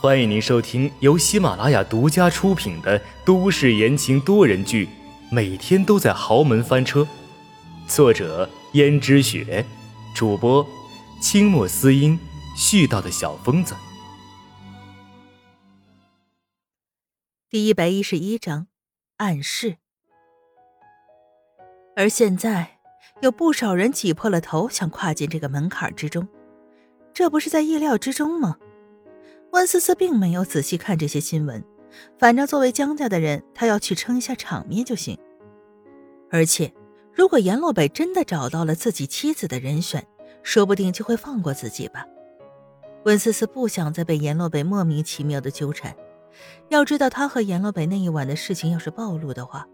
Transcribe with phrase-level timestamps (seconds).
[0.00, 4.86] 欢迎您收听由喜马拉雅独家出品的都市言情多人剧
[5.30, 7.00] 《每天都在豪门翻车》，
[7.86, 9.64] 作者：胭脂雪，
[10.14, 10.66] 主播：
[11.22, 12.18] 清墨思音，
[12.54, 13.74] 絮叨的小疯子。
[17.48, 18.66] 第一百一十一章，
[19.16, 19.78] 暗示。
[21.96, 22.78] 而现在，
[23.22, 26.28] 有不少人挤破了头想跨进这个门槛之中，
[27.14, 28.58] 这不是在意料之中吗？
[29.54, 31.62] 温思思并没有仔细看这些新闻，
[32.18, 35.16] 反正作为江家的人，她要去撑一下场面就行。
[36.28, 36.74] 而且，
[37.12, 40.04] 如果阎洛北真的找到了自己妻子的人选，
[40.42, 42.04] 说不定就会放过自己吧。
[43.04, 45.94] 温思思不想再被阎洛北莫名其妙的纠缠。
[46.68, 49.68] 要知道，他和阎洛北那一晚的事情要是暴露的话，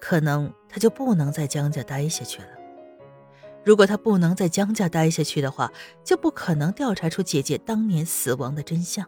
[0.00, 2.48] 可能他就不能在江家待下去了。
[3.62, 5.70] 如果他不能在江家待下去的话，
[6.02, 9.06] 就不可能调查出姐姐当年死亡的真相。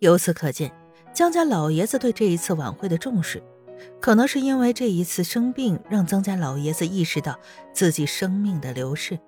[0.00, 0.72] 由此可见，
[1.12, 3.42] 江家老爷子对这一次晚会的重视，
[4.00, 7.38] 可能是因为这一次生病让曾家老爷子意识到
[7.72, 9.18] 自己生命的流逝。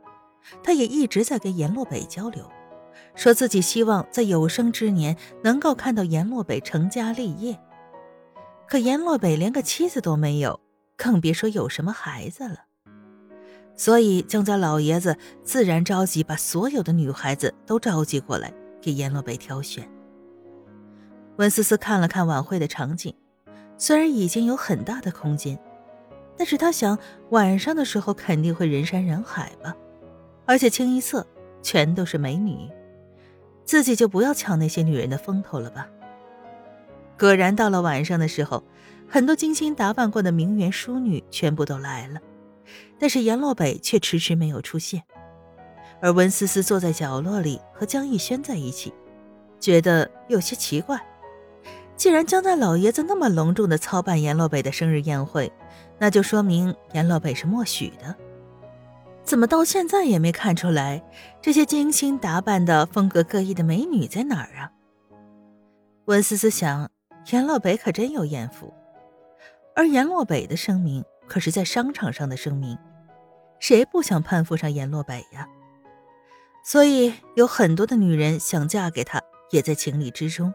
[0.62, 2.48] 他也一直在跟阎洛北交流，
[3.14, 7.58] 说自己希望在有生之年能够看到阎洛北成家立业。
[8.66, 10.60] 可阎洛北连个妻子都没有，
[10.96, 12.56] 更别说有什么孩子了。
[13.74, 19.90] 所以江家老爷子自然着急把所有的女孩子都召集过来，给阎洛北挑选。
[21.40, 23.14] 温思思看了看晚会的场景，
[23.78, 25.58] 虽然已经有很大的空间，
[26.36, 26.98] 但是她想
[27.30, 29.74] 晚上的时候肯定会人山人海吧，
[30.44, 31.26] 而且清一色
[31.62, 32.68] 全都是美女，
[33.64, 35.88] 自己就不要抢那些女人的风头了吧。
[37.18, 38.62] 果然到了晚上的时候，
[39.08, 42.20] 很多精心打扮过的名媛淑女全部都来了，
[42.98, 45.02] 但是阎洛北却迟迟没有出现，
[46.02, 48.92] 而温思思坐在角落里和江逸轩在一起，
[49.58, 51.02] 觉得有些奇怪。
[52.00, 55.52] 既然江大老爷子那么隆重的操办阎洛北的生日宴会，
[55.98, 58.16] 那就说明阎洛北是默许的。
[59.22, 61.02] 怎么到现在也没看出来
[61.42, 64.72] 这些精心打扮的风格各异的美女在哪儿啊？
[66.06, 66.88] 温思思想，
[67.32, 68.72] 阎洛北可真有艳福，
[69.76, 72.78] 而阎洛北的声名可是在商场上的声名，
[73.58, 75.46] 谁不想攀附上阎洛北呀？
[76.64, 80.54] 所以有很多的女人想嫁给他，也在情理之中。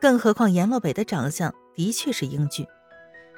[0.00, 2.66] 更何况阎洛北的长相的确是英俊，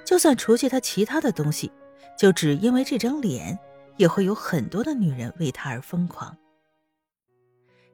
[0.05, 1.73] 就算除去他其他的东西，
[2.17, 3.59] 就只因为这张脸，
[3.97, 6.37] 也会有很多的女人为他而疯狂。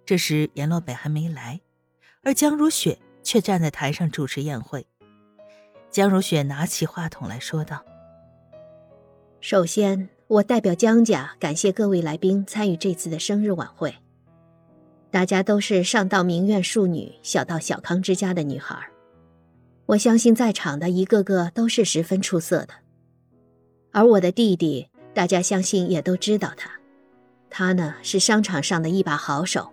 [0.04, 1.60] 这时阎洛北还没来，
[2.22, 4.86] 而江如雪却站在台上主持宴会。
[5.90, 7.82] 江如雪拿起话筒来说道
[9.40, 13.94] ：“首先，我代表江家感谢各位来宾参与这次的生日晚会。”
[15.10, 18.78] 大家都是上到名媛庶女，小到小康之家的女孩，
[19.86, 22.74] 我相信在场的一个个都是十分出色的。
[23.90, 26.70] 而我的弟弟，大家相信也都知道他，
[27.48, 29.70] 他呢是商场上的一把好手，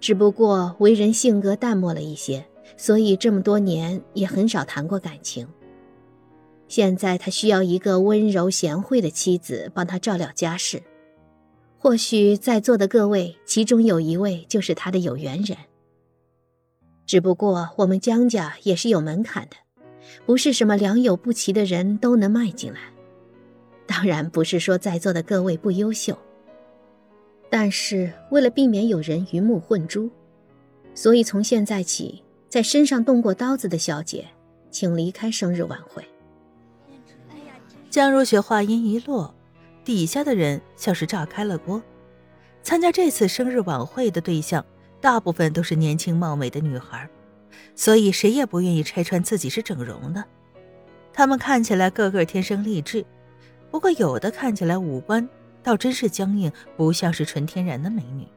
[0.00, 2.46] 只不过为人性格淡漠了一些，
[2.76, 5.48] 所以这么多年也很少谈过感情。
[6.68, 10.82] 现在他需要一个温柔贤惠的妻子帮他照料家事。
[11.78, 15.56] 或许在座的各位，其中有一位就是他的有缘人。
[17.06, 19.56] 只不过我们江家也是有门槛的，
[20.26, 22.80] 不是什么良莠不齐的人都能迈进来。
[23.86, 26.18] 当然不是说在座的各位不优秀，
[27.48, 30.10] 但是为了避免有人鱼目混珠，
[30.94, 34.26] 所以从现在起，在身上动过刀子的小姐，
[34.70, 36.04] 请离开生日晚会。
[37.88, 39.34] 江如雪话音一落。
[39.88, 41.82] 底下的人像是炸开了锅。
[42.62, 44.62] 参加这次生日晚会的对象，
[45.00, 47.08] 大部分都是年轻貌美的女孩，
[47.74, 50.22] 所以谁也不愿意拆穿自己是整容的。
[51.10, 53.02] 她们看起来个个天生丽质，
[53.70, 55.26] 不过有的看起来五官
[55.62, 58.28] 倒真是僵硬，不像是纯天然的美女。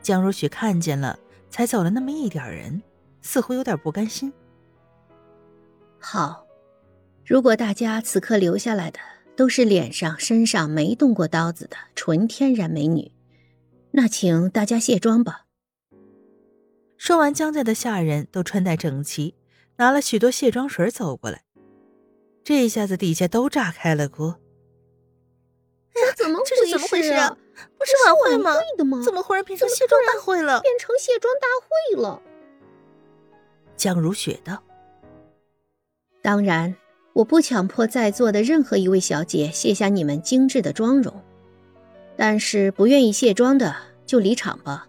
[0.00, 1.18] 江如雪看见了，
[1.50, 2.80] 才走了那么一点人，
[3.22, 4.32] 似乎有点不甘心。
[5.98, 6.46] 好，
[7.26, 9.00] 如果大家此刻留下来的。
[9.38, 13.12] 都是脸上、身上没动过刀子的纯天然美女，
[13.92, 15.46] 那请大家卸妆吧。
[16.96, 19.36] 说完，江家的下人都穿戴整齐，
[19.76, 21.44] 拿了许多卸妆水走过来。
[22.42, 24.40] 这一下子，底下都炸开了锅。
[25.94, 27.38] 这怎么这是怎么回事啊？
[27.78, 28.56] 不是晚会吗？
[29.04, 30.60] 怎么忽然变成卸妆大会了？
[30.62, 32.20] 变成卸妆大会了。
[33.76, 34.64] 江如雪道
[36.20, 36.74] ：“当然。”
[37.14, 41.12] 我不强迫在座的任何一位小姐卸下你们精致的妆容，
[42.16, 43.74] 但是不愿意卸妆的
[44.06, 44.86] 就离场吧。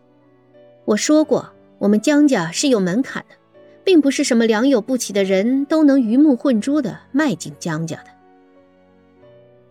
[0.85, 3.35] 我说过，我们江家是有门槛的，
[3.83, 8.11] 并不是什么良莠不齐的人都能鱼目混珠的迈进江家的。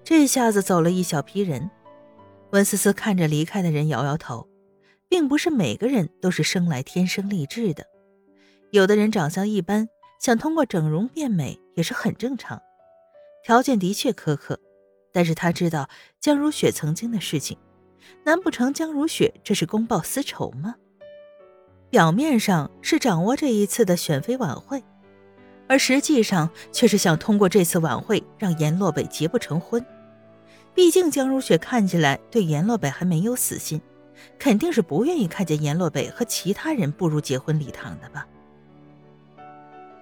[0.03, 1.71] 这下子走了一小批人，
[2.51, 4.49] 温思思看着离开的人摇摇头，
[5.09, 7.85] 并不是每个人都是生来天生丽质的，
[8.71, 12.61] 有的人长相一般，想通过整容变美也是很正常，
[13.45, 14.59] 条件的确苛刻。
[15.13, 15.89] 但是他知道
[16.19, 17.57] 江如雪曾经的事情，
[18.25, 20.75] 难不成江如雪这是公报私仇吗？
[21.89, 24.83] 表面上是掌握这一次的选妃晚会，
[25.69, 29.85] 而实际上却是想通过这次晚会让阎洛北结不成婚。
[30.75, 33.81] 毕竟江如雪看起来对阎洛北还没有死心，
[34.37, 38.27] 肯定是不愿意看见阎洛北和其他人步入结婚礼堂的吧。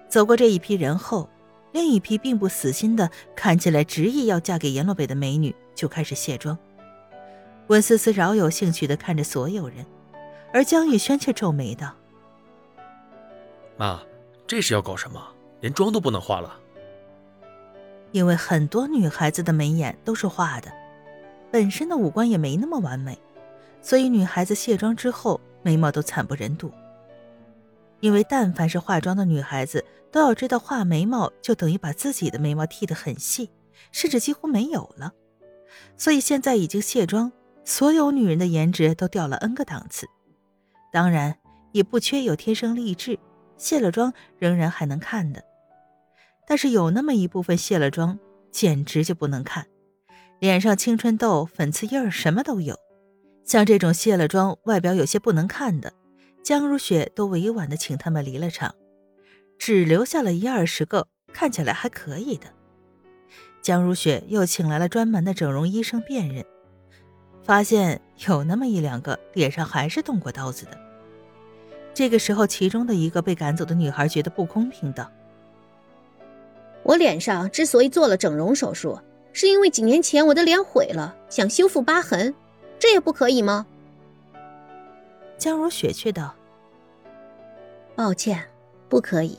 [0.09, 1.29] 走过这一批人后，
[1.77, 6.57] 另一批并不死心的、看起来执意要嫁给阎洛北的美女就开始卸妆。
[7.67, 9.85] 温思思饶有兴趣的看着所有人，
[10.51, 11.93] 而江玉轩却皱眉道
[13.77, 14.01] ：“妈，
[14.47, 15.21] 这是要搞什么？
[15.61, 16.59] 连妆都不能化了？”
[18.11, 20.71] 因为很多女孩子的眉眼都是画的，
[21.51, 23.15] 本身的五官也没那么完美，
[23.83, 26.71] 所以女孩子卸妆之后眉毛都惨不忍睹。
[27.99, 33.49] 因为但凡是化妆的女孩子都要知道，画眉毛就等于把自己的眉毛剃得很细，
[33.91, 35.11] 甚至几乎没有了。
[35.97, 37.31] 所以现在已经卸妆，
[37.65, 40.07] 所有女人的颜值都掉了 N 个档次。
[40.91, 41.37] 当然，
[41.71, 43.19] 也不缺有天生丽质，
[43.57, 45.43] 卸了妆仍然还能看的。
[46.47, 48.17] 但是有那么一部分卸了妆，
[48.51, 49.67] 简直就不能看，
[50.39, 52.75] 脸上青春痘、粉刺印儿什么都有。
[53.43, 55.91] 像这种卸了妆、外表有些不能看的，
[56.47, 58.73] 江如雪都委婉的请他们离了场，
[59.59, 62.47] 只留下了一二十个看起来还可以的。
[63.61, 66.45] 江如雪又请来了专门的整容医生辨认，
[67.43, 67.99] 发现
[68.29, 70.79] 有那么一两个脸上还是动过刀子的。
[71.93, 75.11] 这个时候，其中的一个被赶走的女孩觉得不公平道。
[76.81, 78.97] 我脸上之所以做了整容手术，
[79.33, 82.33] 是因为几年前我的脸毁了，想修复疤痕，
[82.79, 83.67] 这也不可以吗？
[85.37, 86.33] 江如雪却道
[87.95, 88.43] ：“抱歉，
[88.89, 89.37] 不可以。”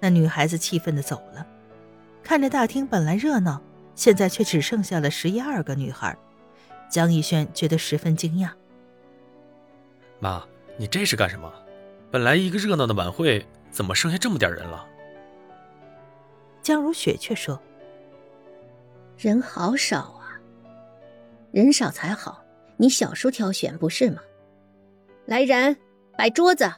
[0.00, 1.46] 那女孩子气愤的走了，
[2.22, 3.60] 看着大厅本来热闹，
[3.94, 6.16] 现在却只剩下了十一二个女孩。
[6.90, 8.50] 江逸轩觉得十分惊讶
[10.18, 10.44] ：“妈，
[10.76, 11.52] 你这是干什么？
[12.10, 14.86] 本来一个热闹的晚会，怎么剩下这么点人了？”
[16.62, 17.60] 江如雪却说
[19.16, 20.36] ：“人好少啊，
[21.50, 22.44] 人少才好。
[22.76, 24.20] 你小叔挑选不是吗？
[25.26, 25.76] 来人，
[26.16, 26.70] 摆桌子。”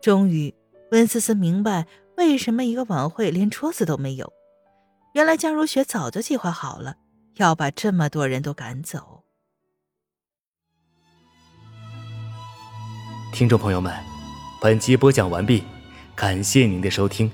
[0.00, 0.54] 终于，
[0.90, 1.86] 温思思明白
[2.16, 4.32] 为什么一个晚会连桌子都没有。
[5.14, 6.96] 原来江如雪早就计划好了，
[7.36, 9.24] 要把这么多人都赶走。
[13.32, 13.94] 听众朋友们，
[14.60, 15.64] 本集播讲完毕，
[16.14, 17.30] 感谢您的收听。